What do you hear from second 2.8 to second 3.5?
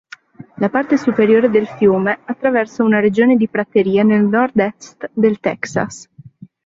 una regione di